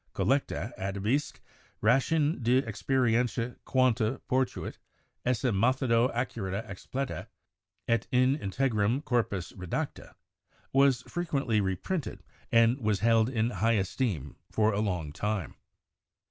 collecta, 0.15 0.73
adhibitisque 0.79 1.39
ratione 1.79 2.37
et 2.47 2.65
experientia 2.67 3.55
quanta 3.65 4.15
68 4.15 4.17
CHEMISTRY 4.17 4.25
potuit 4.71 4.77
esse 5.27 5.51
methodo 5.51 6.09
accurata 6.11 6.65
explicata 6.67 7.27
et 7.87 8.07
in 8.11 8.35
integrum 8.39 9.05
corpus 9.05 9.51
redacta,' 9.53 10.15
was 10.73 11.03
frequently 11.03 11.61
reprinted 11.61 12.23
and 12.51 12.79
was 12.79 13.01
held 13.01 13.29
in 13.29 13.51
high 13.51 13.73
esteem 13.77 14.37
for 14.49 14.73
a 14.73 14.79
long 14.79 15.11
time.. 15.11 15.53